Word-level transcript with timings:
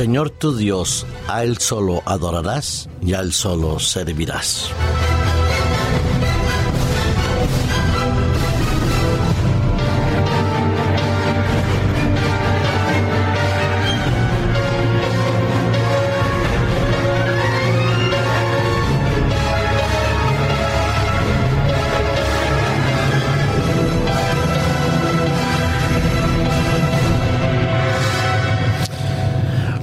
Señor 0.00 0.30
tu 0.30 0.56
Dios, 0.56 1.06
a 1.28 1.44
Él 1.44 1.58
solo 1.58 2.02
adorarás 2.06 2.88
y 3.02 3.12
a 3.12 3.20
Él 3.20 3.34
solo 3.34 3.78
servirás. 3.78 4.70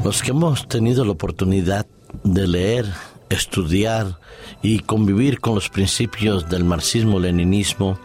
Los 0.07 0.23
que 0.23 0.31
hemos 0.31 0.69
tenido 0.69 1.03
la 1.03 1.11
oportunidad 1.11 1.85
de 2.23 2.47
leer, 2.47 2.85
estudiar 3.29 4.17
y 4.61 4.79
convivir 4.79 5.41
con 5.41 5.55
los 5.55 5.67
principios 5.67 6.47
del 6.47 6.63
marxismo-leninismo, 6.63 7.99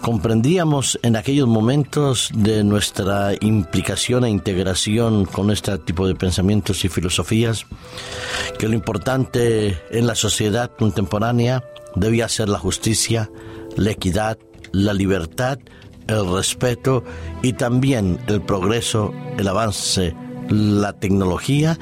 comprendíamos 0.00 0.98
en 1.02 1.16
aquellos 1.16 1.46
momentos 1.46 2.30
de 2.34 2.64
nuestra 2.64 3.34
implicación 3.42 4.24
e 4.24 4.30
integración 4.30 5.26
con 5.26 5.50
este 5.50 5.76
tipo 5.76 6.06
de 6.06 6.14
pensamientos 6.14 6.86
y 6.86 6.88
filosofías 6.88 7.66
que 8.58 8.66
lo 8.66 8.74
importante 8.74 9.78
en 9.90 10.06
la 10.06 10.14
sociedad 10.14 10.70
contemporánea 10.74 11.62
debía 11.96 12.30
ser 12.30 12.48
la 12.48 12.58
justicia, 12.58 13.30
la 13.76 13.90
equidad, 13.90 14.38
la 14.72 14.94
libertad, 14.94 15.58
el 16.06 16.32
respeto 16.32 17.04
y 17.42 17.52
también 17.52 18.18
el 18.26 18.40
progreso, 18.40 19.12
el 19.36 19.46
avance 19.48 20.16
la 20.50 20.92
tecnología 20.92 21.78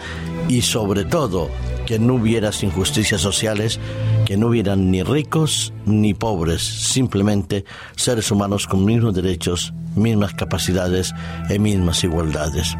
y 0.48 0.62
sobre 0.62 1.05
todo 1.05 1.50
que 1.86 1.98
no 1.98 2.14
hubiera 2.14 2.50
injusticias 2.62 3.20
sociales, 3.20 3.80
que 4.27 4.36
no 4.36 4.48
hubieran 4.48 4.91
ni 4.91 5.02
ricos 5.02 5.72
ni 5.86 6.14
pobres, 6.14 6.62
simplemente 6.62 7.64
seres 7.96 8.30
humanos 8.30 8.66
con 8.66 8.84
mismos 8.84 9.14
derechos, 9.14 9.72
mismas 9.96 10.34
capacidades 10.34 11.14
y 11.48 11.58
mismas 11.58 12.05
igualdades. 12.05 12.77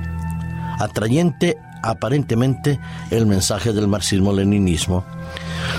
Atrayente 0.79 1.57
aparentemente 1.83 2.79
el 3.11 3.27
mensaje 3.27 3.73
del 3.73 3.89
marxismo-leninismo. 3.89 5.05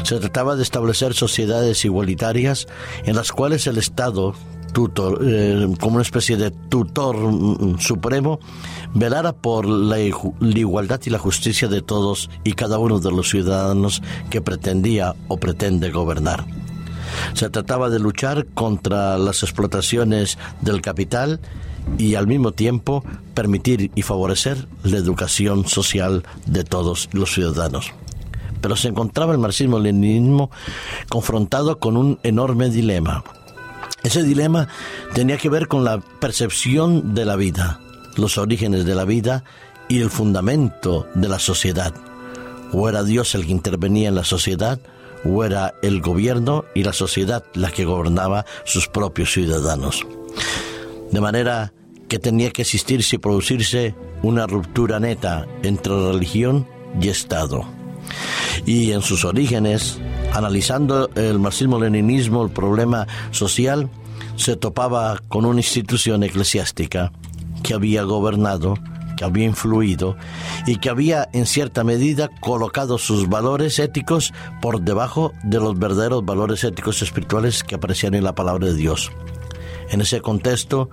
Se 0.04 0.20
trataba 0.20 0.56
de 0.56 0.64
establecer 0.64 1.14
sociedades 1.14 1.86
igualitarias 1.86 2.68
en 3.06 3.16
las 3.16 3.32
cuales 3.32 3.68
el 3.68 3.78
Estado 3.78 4.34
tutor, 4.72 5.20
eh, 5.26 5.68
como 5.80 5.96
una 5.96 6.02
especie 6.02 6.38
de 6.38 6.52
tutor 6.52 7.18
mm, 7.18 7.80
supremo, 7.80 8.40
velara 8.94 9.34
por 9.34 9.68
la, 9.68 10.00
igualdad 10.00 11.02
y 11.06 11.10
la 11.10 11.20
justicia 11.20 11.68
de 11.68 11.82
todos 11.82 12.30
y 12.44 12.54
cada 12.54 12.80
uno 12.80 13.00
de 13.00 13.12
los 13.12 13.30
ciudadanos 13.30 14.02
que 14.30 14.42
pretendía 14.42 15.16
o 15.28 15.38
pretende 15.38 15.92
gobernar. 15.92 16.46
Se 17.34 17.50
trataba 17.50 17.90
de 17.90 18.00
luchar 18.00 18.46
contra 18.48 19.18
las 19.18 19.44
explotaciones 19.44 20.38
del 20.62 20.82
capital 20.82 21.40
y 21.98 22.16
al 22.16 22.28
mismo 22.28 22.52
tiempo 22.52 23.04
permitir 23.34 23.92
y 23.96 24.02
favorecer 24.04 24.68
la 24.84 24.98
educación 24.98 25.68
social 25.68 26.24
de 26.46 26.64
todos 26.64 27.10
los 27.14 27.34
ciudadanos. 27.34 27.92
Pero 28.62 28.76
se 28.76 28.90
encontraba 28.90 29.34
el 29.34 29.40
marxismo-leninismo 29.40 30.52
confrontado 31.08 31.80
con 31.80 31.98
un 31.98 32.20
enorme 32.24 32.70
dilema 32.70 33.24
ese 34.04 34.24
dilema 34.24 34.68
tenía 35.14 35.38
que 35.38 35.50
ver 35.50 35.68
con 35.68 35.84
la 35.84 36.00
percepción 36.00 37.14
de 37.14 37.26
la 37.26 37.36
vida, 37.36 37.80
los 38.16 38.38
orígenes 38.38 38.86
de 38.86 38.96
la 38.96 39.06
vida 39.06 39.44
y 39.88 40.02
el 40.02 40.10
fundamento 40.10 41.08
de 41.16 41.28
la 41.28 41.40
sociedad. 41.40 41.94
O 42.72 42.88
era 42.88 43.04
Dios 43.04 43.36
el 43.36 43.46
que 43.46 43.52
intervenía 43.52 44.10
en 44.10 44.16
la 44.16 44.24
sociedad, 44.24 44.80
o 45.26 45.44
era 45.44 45.74
el 45.82 46.02
gobierno 46.02 46.66
y 46.76 46.84
la 46.84 46.94
sociedad 46.94 47.44
la 47.54 47.72
que 47.72 47.86
gobernaba 47.86 48.46
sus 48.64 48.88
propios 48.88 49.34
ciudadanos. 49.34 50.06
De 51.12 51.20
manera 51.20 51.74
que 52.08 52.20
tenía 52.20 52.52
que 52.52 52.62
existirse 52.62 53.16
y 53.16 53.20
producirse 53.20 53.96
una 54.24 54.48
ruptura 54.48 55.00
neta 55.00 55.48
entre 55.64 55.94
religión 56.12 56.68
y 57.02 57.10
Estado. 57.10 57.66
Y 58.66 58.92
en 58.92 59.02
sus 59.02 59.26
orígenes, 59.26 60.00
analizando 60.34 61.10
el 61.16 61.40
marxismo-leninismo, 61.40 62.44
el 62.44 62.52
problema 62.52 63.08
social, 63.32 63.90
se 64.36 64.56
topaba 64.56 65.20
con 65.28 65.46
una 65.46 65.60
institución 65.60 66.24
eclesiástica 66.24 67.12
que 67.64 67.74
había 67.74 68.04
gobernado, 68.04 68.76
que 69.18 69.26
había 69.26 69.46
influido 69.46 70.16
y 70.66 70.78
que 70.78 70.90
había 70.90 71.28
en 71.34 71.46
cierta 71.46 71.84
medida 71.84 72.30
colocado 72.40 72.98
sus 72.98 73.28
valores 73.28 73.80
éticos 73.80 74.34
por 74.62 74.82
debajo 74.82 75.34
de 75.44 75.60
los 75.60 75.78
verdaderos 75.78 76.24
valores 76.26 76.64
éticos 76.64 77.02
espirituales 77.02 77.64
que 77.64 77.76
aparecían 77.76 78.14
en 78.14 78.24
la 78.24 78.36
palabra 78.36 78.68
de 78.68 78.76
Dios. 78.76 79.12
En 79.90 80.02
ese 80.02 80.22
contexto, 80.22 80.90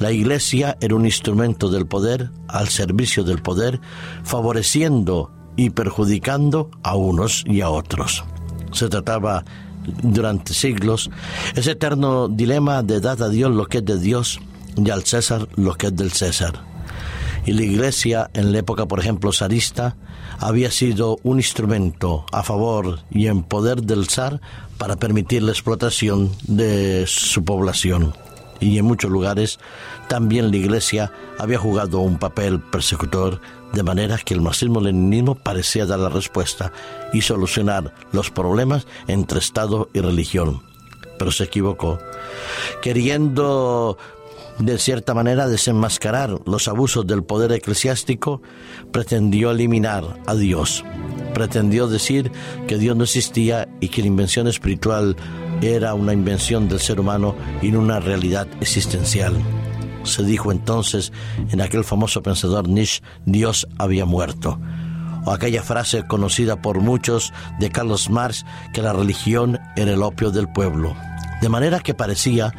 la 0.00 0.10
Iglesia 0.10 0.76
era 0.80 0.94
un 0.94 1.06
instrumento 1.06 1.70
del 1.70 1.86
poder 1.86 2.30
al 2.48 2.68
servicio 2.68 3.22
del 3.24 3.40
poder, 3.40 3.80
favoreciendo 4.24 5.30
y 5.56 5.70
perjudicando 5.70 6.70
a 6.82 6.96
unos 6.96 7.44
y 7.46 7.60
a 7.60 7.70
otros. 7.70 8.24
Se 8.72 8.88
trataba 8.88 9.44
durante 10.02 10.54
siglos 10.54 11.10
ese 11.54 11.72
eterno 11.72 12.28
dilema 12.28 12.82
de 12.82 13.00
dar 13.00 13.22
a 13.22 13.28
Dios 13.28 13.50
lo 13.50 13.66
que 13.66 13.78
es 13.78 13.84
de 13.84 13.98
Dios 13.98 14.40
y 14.76 14.90
al 14.90 15.04
César 15.04 15.48
lo 15.56 15.74
que 15.74 15.88
es 15.88 15.96
del 15.96 16.12
César. 16.12 16.64
Y 17.44 17.52
la 17.52 17.62
Iglesia, 17.62 18.30
en 18.34 18.52
la 18.52 18.58
época, 18.58 18.86
por 18.86 19.00
ejemplo, 19.00 19.32
zarista, 19.32 19.96
había 20.38 20.70
sido 20.70 21.18
un 21.24 21.38
instrumento 21.38 22.24
a 22.32 22.42
favor 22.42 23.00
y 23.10 23.26
en 23.26 23.42
poder 23.42 23.82
del 23.82 24.08
zar 24.08 24.40
para 24.78 24.96
permitir 24.96 25.42
la 25.42 25.52
explotación 25.52 26.30
de 26.46 27.04
su 27.06 27.44
población. 27.44 28.14
Y 28.60 28.78
en 28.78 28.84
muchos 28.84 29.10
lugares 29.10 29.58
también 30.08 30.50
la 30.50 30.56
Iglesia 30.56 31.12
había 31.38 31.58
jugado 31.58 31.98
un 31.98 32.18
papel 32.18 32.60
persecutor 32.60 33.40
de 33.72 33.82
manera 33.82 34.18
que 34.18 34.34
el 34.34 34.40
marxismo-leninismo 34.40 35.34
parecía 35.34 35.86
dar 35.86 35.98
la 35.98 36.08
respuesta 36.08 36.72
y 37.12 37.22
solucionar 37.22 37.94
los 38.12 38.30
problemas 38.30 38.86
entre 39.06 39.38
Estado 39.38 39.88
y 39.92 40.00
religión. 40.00 40.62
Pero 41.18 41.30
se 41.30 41.44
equivocó, 41.44 41.98
queriendo 42.80 43.96
de 44.58 44.78
cierta 44.78 45.14
manera 45.14 45.48
desenmascarar 45.48 46.40
los 46.46 46.68
abusos 46.68 47.06
del 47.06 47.24
poder 47.24 47.52
eclesiástico, 47.52 48.42
pretendió 48.90 49.50
eliminar 49.50 50.04
a 50.26 50.34
Dios. 50.34 50.84
Pretendió 51.34 51.88
decir 51.88 52.30
que 52.68 52.76
Dios 52.76 52.96
no 52.96 53.04
existía 53.04 53.68
y 53.80 53.88
que 53.88 54.02
la 54.02 54.08
invención 54.08 54.48
espiritual 54.48 55.16
era 55.62 55.94
una 55.94 56.12
invención 56.12 56.68
del 56.68 56.80
ser 56.80 57.00
humano 57.00 57.34
y 57.62 57.70
no 57.70 57.78
una 57.78 58.00
realidad 58.00 58.46
existencial 58.60 59.34
se 60.04 60.22
dijo 60.22 60.52
entonces 60.52 61.12
en 61.50 61.60
aquel 61.60 61.84
famoso 61.84 62.22
pensador 62.22 62.68
Nietzsche, 62.68 63.02
Dios 63.24 63.66
había 63.78 64.04
muerto. 64.04 64.60
O 65.24 65.30
aquella 65.30 65.62
frase 65.62 66.04
conocida 66.06 66.60
por 66.60 66.80
muchos 66.80 67.32
de 67.60 67.70
Carlos 67.70 68.10
Marx, 68.10 68.44
que 68.74 68.82
la 68.82 68.92
religión 68.92 69.60
era 69.76 69.92
el 69.92 70.02
opio 70.02 70.30
del 70.30 70.48
pueblo. 70.48 70.96
De 71.40 71.48
manera 71.48 71.80
que 71.80 71.94
parecía 71.94 72.52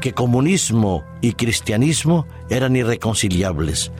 que 0.00 0.14
comunismo 0.14 1.04
y 1.20 1.32
cristianismo 1.32 2.26
eran 2.50 2.76
irreconciliables, 2.76 3.92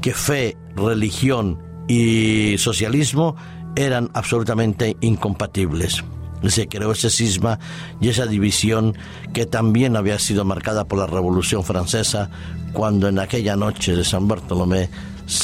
que 0.00 0.14
fe, 0.14 0.56
religión 0.76 1.60
y 1.88 2.56
socialismo 2.58 3.36
eran 3.76 4.10
absolutamente 4.14 4.96
incompatibles 5.00 6.04
se 6.50 6.68
creó 6.68 6.92
ese 6.92 7.10
cisma 7.10 7.58
y 8.00 8.08
esa 8.08 8.26
división 8.26 8.96
que 9.32 9.46
también 9.46 9.96
había 9.96 10.18
sido 10.18 10.44
marcada 10.44 10.84
por 10.84 10.98
la 10.98 11.06
Revolución 11.06 11.64
Francesa 11.64 12.30
cuando 12.72 13.08
en 13.08 13.18
aquella 13.18 13.56
noche 13.56 13.94
de 13.94 14.04
San 14.04 14.28
Bartolomé 14.28 14.90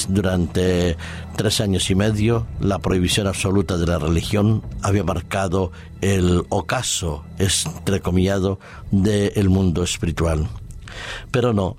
durante 0.08 0.96
tres 1.36 1.60
años 1.60 1.90
y 1.90 1.94
medio 1.94 2.46
la 2.60 2.78
prohibición 2.78 3.26
absoluta 3.26 3.78
de 3.78 3.86
la 3.86 3.98
religión 3.98 4.62
había 4.82 5.04
marcado 5.04 5.72
el 6.00 6.44
ocaso, 6.50 7.24
entrecomillado, 7.38 8.58
del 8.90 9.48
mundo 9.48 9.82
espiritual. 9.82 10.48
Pero 11.30 11.52
no, 11.52 11.76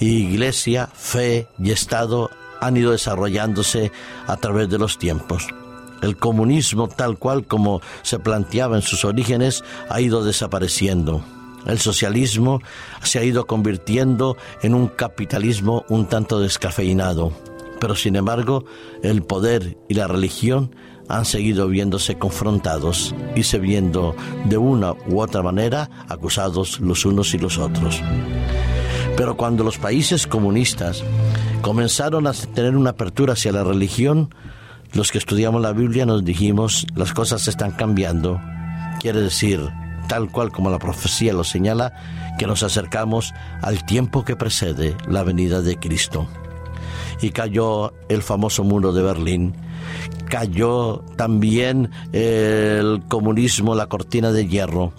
iglesia, 0.00 0.88
fe 0.92 1.48
y 1.58 1.70
Estado 1.70 2.30
han 2.60 2.76
ido 2.76 2.92
desarrollándose 2.92 3.90
a 4.26 4.36
través 4.36 4.68
de 4.68 4.78
los 4.78 4.98
tiempos. 4.98 5.48
El 6.02 6.16
comunismo 6.16 6.88
tal 6.88 7.18
cual 7.18 7.46
como 7.46 7.80
se 8.02 8.18
planteaba 8.18 8.76
en 8.76 8.82
sus 8.82 9.04
orígenes 9.04 9.64
ha 9.88 10.00
ido 10.00 10.24
desapareciendo. 10.24 11.22
El 11.66 11.78
socialismo 11.78 12.60
se 13.02 13.18
ha 13.18 13.24
ido 13.24 13.46
convirtiendo 13.46 14.36
en 14.62 14.74
un 14.74 14.88
capitalismo 14.88 15.84
un 15.88 16.06
tanto 16.06 16.40
descafeinado. 16.40 17.32
Pero 17.80 17.94
sin 17.94 18.16
embargo, 18.16 18.64
el 19.02 19.22
poder 19.22 19.78
y 19.88 19.94
la 19.94 20.06
religión 20.06 20.74
han 21.08 21.24
seguido 21.24 21.66
viéndose 21.66 22.18
confrontados 22.18 23.14
y 23.34 23.42
se 23.42 23.58
viendo 23.58 24.14
de 24.44 24.58
una 24.58 24.92
u 24.92 25.20
otra 25.20 25.42
manera 25.42 25.90
acusados 26.08 26.78
los 26.80 27.04
unos 27.04 27.34
y 27.34 27.38
los 27.38 27.58
otros. 27.58 28.00
Pero 29.16 29.36
cuando 29.36 29.64
los 29.64 29.76
países 29.76 30.26
comunistas 30.26 31.02
comenzaron 31.62 32.26
a 32.26 32.32
tener 32.32 32.76
una 32.76 32.90
apertura 32.90 33.32
hacia 33.32 33.52
la 33.52 33.64
religión, 33.64 34.32
los 34.92 35.12
que 35.12 35.18
estudiamos 35.18 35.62
la 35.62 35.72
Biblia 35.72 36.06
nos 36.06 36.24
dijimos, 36.24 36.86
las 36.94 37.12
cosas 37.12 37.46
están 37.48 37.72
cambiando. 37.72 38.40
Quiere 39.00 39.20
decir, 39.20 39.60
tal 40.08 40.30
cual 40.30 40.50
como 40.50 40.70
la 40.70 40.78
profecía 40.78 41.32
lo 41.32 41.44
señala, 41.44 41.94
que 42.38 42.46
nos 42.46 42.62
acercamos 42.62 43.32
al 43.62 43.84
tiempo 43.84 44.24
que 44.24 44.36
precede 44.36 44.96
la 45.08 45.22
venida 45.22 45.62
de 45.62 45.76
Cristo. 45.76 46.26
Y 47.20 47.30
cayó 47.30 47.92
el 48.08 48.22
famoso 48.22 48.64
muro 48.64 48.92
de 48.92 49.02
Berlín, 49.02 49.54
cayó 50.28 51.04
también 51.16 51.90
el 52.12 53.02
comunismo, 53.08 53.74
la 53.74 53.86
cortina 53.86 54.32
de 54.32 54.48
hierro, 54.48 54.92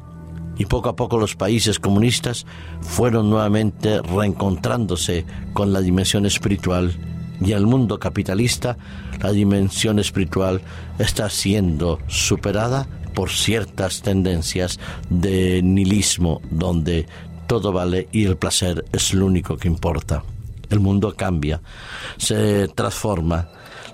y 0.58 0.66
poco 0.66 0.90
a 0.90 0.96
poco 0.96 1.18
los 1.18 1.36
países 1.36 1.80
comunistas 1.80 2.46
fueron 2.82 3.30
nuevamente 3.30 4.02
reencontrándose 4.02 5.26
con 5.54 5.74
la 5.74 5.82
dimensión 5.82 6.26
espiritual 6.26 6.94
y 7.44 7.54
el 7.54 7.66
mundo 7.66 8.00
capitalista 8.00 8.78
la 9.22 9.32
dimensión 9.32 10.00
espiritual 10.00 10.62
está 11.00 11.30
siendo 11.30 12.00
superada 12.08 12.88
por 13.14 13.30
ciertas 13.30 14.02
tendencias 14.02 14.80
de 15.10 15.62
nihilismo 15.62 16.42
donde 16.50 17.08
todo 17.48 17.72
vale 17.72 18.08
y 18.12 18.26
el 18.26 18.38
placer 18.38 18.86
es 18.94 19.14
lo 19.14 19.26
único 19.26 19.58
que 19.58 19.68
importa. 19.68 20.24
El 20.70 20.80
mundo 20.80 21.14
cambia, 21.16 21.62
se 22.18 22.70
transforma. 22.70 23.50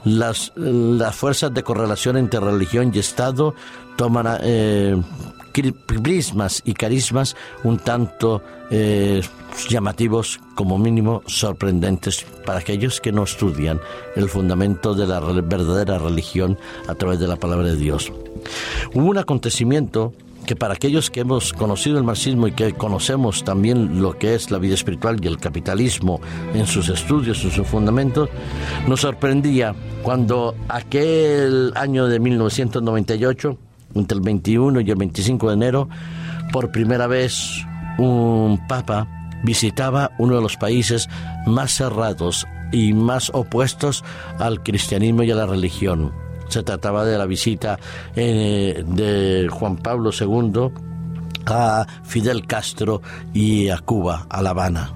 Las, 0.07 0.53
las 0.55 1.15
fuerzas 1.15 1.53
de 1.53 1.63
correlación 1.63 2.15
entre 2.15 2.39
religión 2.39 2.91
y 2.93 2.99
Estado 2.99 3.53
toman 3.97 4.39
eh, 4.41 4.95
prismas 5.85 6.61
y 6.63 6.73
carismas 6.73 7.35
un 7.63 7.79
tanto 7.79 8.41
eh, 8.69 9.21
llamativos, 9.69 10.39
como 10.55 10.77
mínimo 10.77 11.23
sorprendentes 11.25 12.25
para 12.45 12.59
aquellos 12.59 13.01
que 13.01 13.11
no 13.11 13.23
estudian 13.23 13.81
el 14.15 14.29
fundamento 14.29 14.93
de 14.93 15.07
la 15.07 15.19
verdadera 15.19 15.97
religión 15.97 16.57
a 16.87 16.95
través 16.95 17.19
de 17.19 17.27
la 17.27 17.35
palabra 17.35 17.67
de 17.67 17.75
Dios. 17.75 18.11
Hubo 18.93 19.07
un 19.07 19.17
acontecimiento 19.17 20.13
que 20.47 20.55
para 20.55 20.73
aquellos 20.73 21.11
que 21.11 21.19
hemos 21.19 21.53
conocido 21.53 21.97
el 21.97 22.05
marxismo 22.05 22.47
y 22.47 22.53
que 22.53 22.73
conocemos 22.73 23.43
también 23.43 24.01
lo 24.01 24.17
que 24.17 24.33
es 24.33 24.49
la 24.49 24.57
vida 24.57 24.73
espiritual 24.73 25.17
y 25.21 25.27
el 25.27 25.37
capitalismo 25.37 26.21
en 26.55 26.65
sus 26.65 26.89
estudios, 26.89 27.43
en 27.43 27.51
sus 27.51 27.67
fundamentos, 27.67 28.29
nos 28.87 29.01
sorprendía 29.01 29.75
cuando 30.01 30.55
aquel 30.69 31.73
año 31.75 32.07
de 32.07 32.19
1998 32.19 33.57
entre 33.95 34.15
el 34.15 34.23
21 34.23 34.81
y 34.81 34.89
el 34.89 34.95
25 34.95 35.49
de 35.49 35.53
enero, 35.53 35.89
por 36.53 36.71
primera 36.71 37.07
vez 37.07 37.65
un 37.97 38.59
papa 38.67 39.07
visitaba 39.43 40.11
uno 40.17 40.35
de 40.35 40.41
los 40.41 40.55
países 40.55 41.09
más 41.45 41.73
cerrados 41.73 42.47
y 42.71 42.93
más 42.93 43.31
opuestos 43.33 44.03
al 44.39 44.63
cristianismo 44.63 45.23
y 45.23 45.31
a 45.31 45.35
la 45.35 45.45
religión. 45.45 46.26
Se 46.47 46.63
trataba 46.63 47.05
de 47.05 47.17
la 47.17 47.25
visita 47.25 47.79
eh, 48.15 48.83
de 48.87 49.47
Juan 49.49 49.77
Pablo 49.77 50.11
II 50.17 50.71
a 51.45 51.85
Fidel 52.03 52.45
Castro 52.45 53.01
y 53.33 53.69
a 53.69 53.79
Cuba, 53.79 54.27
a 54.29 54.41
La 54.41 54.51
Habana. 54.51 54.93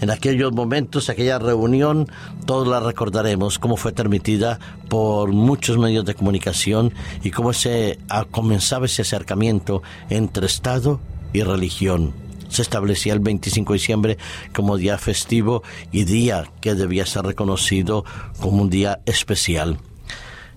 En 0.00 0.10
aquellos 0.10 0.52
momentos, 0.52 1.08
aquella 1.08 1.38
reunión, 1.38 2.08
todos 2.46 2.66
la 2.68 2.80
recordaremos, 2.80 3.58
cómo 3.58 3.76
fue 3.76 3.92
transmitida 3.92 4.58
por 4.88 5.32
muchos 5.32 5.78
medios 5.78 6.04
de 6.04 6.14
comunicación 6.14 6.92
y 7.22 7.30
cómo 7.30 7.52
se 7.52 7.98
comenzaba 8.30 8.86
ese 8.86 9.02
acercamiento 9.02 9.82
entre 10.10 10.46
Estado 10.46 11.00
y 11.32 11.42
religión. 11.42 12.12
Se 12.48 12.62
establecía 12.62 13.14
el 13.14 13.20
25 13.20 13.72
de 13.72 13.78
diciembre 13.78 14.18
como 14.54 14.76
día 14.76 14.98
festivo 14.98 15.62
y 15.90 16.04
día 16.04 16.50
que 16.60 16.74
debía 16.74 17.06
ser 17.06 17.24
reconocido 17.24 18.04
como 18.40 18.62
un 18.62 18.70
día 18.70 19.00
especial. 19.06 19.78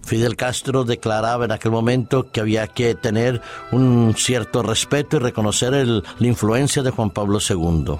Fidel 0.07 0.37
Castro 0.37 0.85
declaraba 0.85 1.43
en 1.43 1.51
aquel 1.51 1.71
momento 1.71 2.31
que 2.31 2.39
había 2.39 2.67
que 2.67 2.95
tener 2.95 3.41
un 3.73 4.15
cierto 4.17 4.63
respeto 4.63 5.17
y 5.17 5.19
reconocer 5.19 5.73
la 5.73 6.03
influencia 6.27 6.81
de 6.81 6.91
Juan 6.91 7.09
Pablo 7.09 7.39
II. 7.47 7.97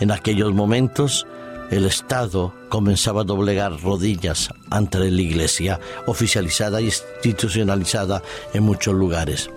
En 0.00 0.12
aquellos 0.12 0.54
momentos, 0.54 1.26
el 1.70 1.84
Estado 1.84 2.54
comenzaba 2.70 3.20
a 3.20 3.24
doblegar 3.24 3.78
rodillas 3.82 4.48
ante 4.70 4.98
la 4.98 5.20
Iglesia, 5.20 5.78
oficializada 6.06 6.80
e 6.80 6.84
institucionalizada 6.84 8.22
en 8.54 8.62
muchos 8.62 8.94
lugares. 8.94 9.50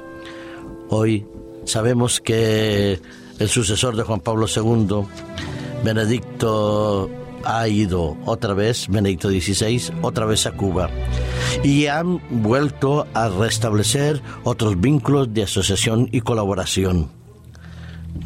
Hoy 0.90 1.26
sabemos 1.64 2.20
que 2.20 3.00
el 3.40 3.48
sucesor 3.48 3.96
de 3.96 4.04
Juan 4.04 4.20
Pablo 4.20 4.48
II, 4.54 5.06
Benedicto, 5.86 7.10
ha 7.46 7.68
ido 7.68 8.18
otra 8.26 8.54
vez, 8.54 8.88
Benedicto 8.88 9.30
XVI, 9.30 9.94
otra 10.02 10.26
vez 10.26 10.46
a 10.46 10.52
Cuba, 10.52 10.90
y 11.64 11.88
han 11.88 12.22
vuelto 12.30 13.08
a 13.14 13.30
restablecer 13.30 14.22
otros 14.44 14.80
vínculos 14.80 15.34
de 15.34 15.44
asociación 15.44 16.10
y 16.12 16.22
colaboración. 16.22 17.10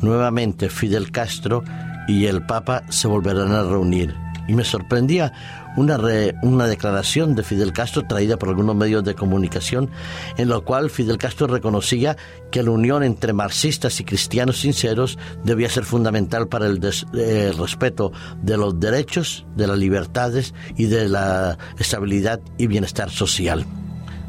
Nuevamente 0.01 0.69
Fidel 0.69 1.12
Castro 1.12 1.63
y 2.07 2.25
el 2.25 2.45
Papa 2.45 2.83
se 2.89 3.07
volverán 3.07 3.51
a 3.51 3.63
reunir. 3.63 4.15
Y 4.48 4.54
me 4.54 4.65
sorprendía 4.65 5.31
una, 5.75 5.98
una 6.42 6.68
declaración 6.68 7.36
de 7.36 7.44
Fidel 7.44 7.74
Castro 7.74 8.04
traída 8.08 8.38
por 8.38 8.50
algunos 8.50 8.75
medios 8.75 9.04
de 9.04 9.16
comunicación, 9.16 9.90
en 10.38 10.50
la 10.50 10.60
cual 10.60 10.90
Fidel 10.90 11.18
Castro 11.18 11.48
reconocía 11.48 12.18
que 12.52 12.64
la 12.64 12.72
unión 12.72 13.04
entre 13.04 13.34
marxistas 13.34 14.00
y 14.00 14.04
cristianos 14.04 14.60
sinceros 14.60 15.18
debía 15.44 15.70
ser 15.70 15.86
fundamental 15.86 16.48
para 16.48 16.68
el, 16.68 16.80
el 17.14 17.58
respeto 17.58 18.12
de 18.42 18.58
los 18.58 18.80
derechos, 18.80 19.46
de 19.56 19.68
las 19.68 19.78
libertades 19.78 20.54
y 20.78 20.86
de 20.86 21.10
la 21.10 21.58
estabilidad 21.78 22.40
y 22.58 22.68
bienestar 22.68 23.10
social. 23.10 23.66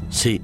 Sí, 0.09 0.41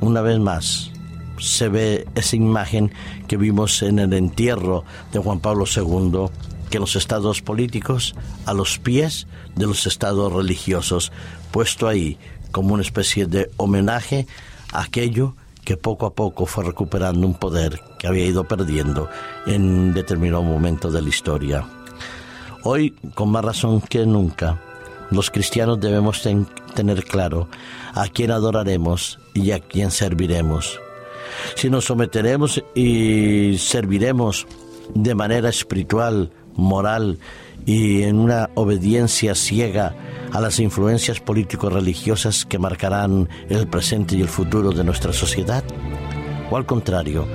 una 0.00 0.20
vez 0.20 0.38
más, 0.38 0.90
se 1.38 1.68
ve 1.68 2.06
esa 2.14 2.36
imagen 2.36 2.92
que 3.26 3.36
vimos 3.36 3.82
en 3.82 3.98
el 3.98 4.12
entierro 4.12 4.84
de 5.12 5.18
Juan 5.18 5.40
Pablo 5.40 5.64
II, 5.64 6.28
que 6.70 6.78
los 6.78 6.96
estados 6.96 7.42
políticos 7.42 8.14
a 8.44 8.54
los 8.54 8.78
pies 8.78 9.26
de 9.54 9.66
los 9.66 9.86
estados 9.86 10.32
religiosos, 10.32 11.12
puesto 11.50 11.88
ahí 11.88 12.18
como 12.52 12.74
una 12.74 12.82
especie 12.82 13.26
de 13.26 13.50
homenaje 13.56 14.26
a 14.72 14.82
aquello 14.82 15.34
que 15.64 15.76
poco 15.76 16.06
a 16.06 16.14
poco 16.14 16.46
fue 16.46 16.64
recuperando 16.64 17.26
un 17.26 17.34
poder 17.34 17.80
que 17.98 18.06
había 18.06 18.24
ido 18.24 18.44
perdiendo 18.44 19.08
en 19.46 19.94
determinado 19.94 20.42
momento 20.42 20.90
de 20.90 21.02
la 21.02 21.08
historia. 21.08 21.66
Hoy, 22.62 22.90
con 23.14 23.30
más 23.30 23.44
razón 23.44 23.80
que 23.80 24.06
nunca, 24.06 24.60
los 25.10 25.30
cristianos 25.30 25.80
debemos 25.80 26.22
tener 26.74 27.04
claro 27.04 27.48
a 27.94 28.08
quién 28.08 28.30
adoraremos 28.30 29.18
y 29.34 29.52
a 29.52 29.60
quién 29.60 29.90
serviremos 29.90 30.80
si 31.54 31.70
nos 31.70 31.84
someteremos 31.84 32.62
y 32.74 33.56
serviremos 33.58 34.46
de 34.94 35.14
manera 35.14 35.48
espiritual, 35.48 36.30
moral 36.56 37.18
y 37.64 38.02
en 38.02 38.18
una 38.18 38.50
obediencia 38.54 39.34
ciega 39.34 39.94
a 40.32 40.40
las 40.40 40.60
influencias 40.60 41.20
político-religiosas 41.20 42.44
que 42.44 42.58
marcarán 42.58 43.28
el 43.48 43.66
presente 43.66 44.16
y 44.16 44.20
el 44.20 44.28
futuro 44.28 44.72
de 44.72 44.84
nuestra 44.84 45.12
sociedad? 45.12 45.64
¿O 46.50 46.56
al 46.56 46.66
contrario, 46.66 47.26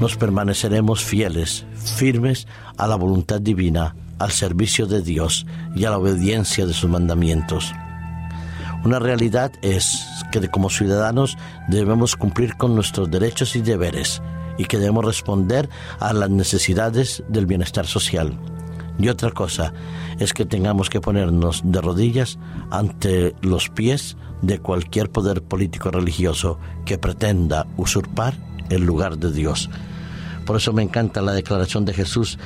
nos 0.00 0.16
permaneceremos 0.16 1.02
fieles, 1.02 1.64
firmes 1.74 2.46
a 2.76 2.86
la 2.86 2.96
voluntad 2.96 3.40
divina, 3.40 3.96
al 4.18 4.30
servicio 4.30 4.86
de 4.86 5.00
Dios 5.00 5.46
y 5.74 5.84
a 5.84 5.90
la 5.90 5.98
obediencia 5.98 6.66
de 6.66 6.74
sus 6.74 6.90
mandamientos? 6.90 7.72
Una 8.84 8.98
realidad 8.98 9.52
es 9.62 10.04
que 10.30 10.48
como 10.48 10.70
ciudadanos 10.70 11.36
debemos 11.66 12.16
cumplir 12.16 12.56
con 12.56 12.74
nuestros 12.74 13.10
derechos 13.10 13.56
y 13.56 13.60
deberes 13.60 14.22
y 14.56 14.64
que 14.64 14.78
debemos 14.78 15.04
responder 15.04 15.68
a 15.98 16.12
las 16.12 16.30
necesidades 16.30 17.22
del 17.28 17.46
bienestar 17.46 17.86
social. 17.86 18.38
Y 18.98 19.08
otra 19.08 19.30
cosa 19.30 19.72
es 20.18 20.32
que 20.32 20.44
tengamos 20.44 20.90
que 20.90 21.00
ponernos 21.00 21.62
de 21.64 21.80
rodillas 21.80 22.38
ante 22.70 23.34
los 23.42 23.68
pies 23.68 24.16
de 24.42 24.58
cualquier 24.58 25.10
poder 25.10 25.42
político 25.42 25.90
religioso 25.90 26.58
que 26.84 26.98
pretenda 26.98 27.66
usurpar 27.76 28.34
el 28.70 28.82
lugar 28.82 29.18
de 29.18 29.32
Dios. 29.32 29.70
Por 30.44 30.56
eso 30.56 30.72
me 30.72 30.82
encanta 30.82 31.22
la 31.22 31.32
declaración 31.32 31.84
de 31.84 31.94
Jesús 31.94 32.38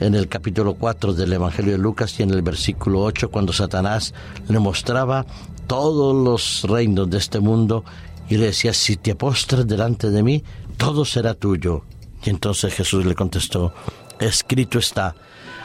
en 0.00 0.14
el 0.14 0.28
capítulo 0.28 0.74
4 0.74 1.12
del 1.12 1.32
Evangelio 1.32 1.72
de 1.72 1.78
Lucas 1.78 2.18
y 2.18 2.22
en 2.22 2.30
el 2.30 2.42
versículo 2.42 3.02
8 3.02 3.30
cuando 3.30 3.52
Satanás 3.52 4.14
le 4.48 4.58
mostraba 4.58 5.26
todos 5.66 6.14
los 6.14 6.64
reinos 6.68 7.08
de 7.10 7.18
este 7.18 7.40
mundo 7.40 7.84
y 8.28 8.36
le 8.36 8.46
decía, 8.46 8.72
si 8.72 8.96
te 8.96 9.14
postras 9.14 9.66
delante 9.66 10.10
de 10.10 10.22
mí, 10.22 10.42
todo 10.76 11.04
será 11.04 11.34
tuyo. 11.34 11.84
Y 12.24 12.30
entonces 12.30 12.72
Jesús 12.74 13.04
le 13.04 13.14
contestó, 13.14 13.74
escrito 14.18 14.78
está, 14.78 15.14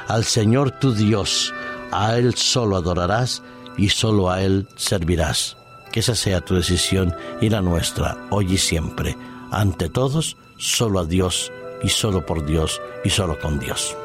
al 0.07 0.23
Señor 0.23 0.71
tu 0.71 0.93
Dios, 0.93 1.53
a 1.91 2.17
Él 2.17 2.35
solo 2.35 2.77
adorarás 2.77 3.43
y 3.77 3.89
solo 3.89 4.29
a 4.29 4.41
Él 4.41 4.67
servirás. 4.77 5.57
Que 5.91 5.99
esa 5.99 6.15
sea 6.15 6.41
tu 6.41 6.55
decisión 6.55 7.13
y 7.41 7.49
la 7.49 7.61
nuestra, 7.61 8.17
hoy 8.29 8.53
y 8.53 8.57
siempre. 8.57 9.17
Ante 9.51 9.89
todos, 9.89 10.37
solo 10.57 10.99
a 10.99 11.05
Dios 11.05 11.51
y 11.83 11.89
solo 11.89 12.25
por 12.25 12.45
Dios 12.45 12.81
y 13.03 13.09
solo 13.09 13.37
con 13.39 13.59
Dios. 13.59 13.95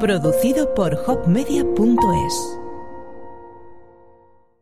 Producido 0.00 0.74
por 0.74 0.94
hopmedia.es 1.06 2.59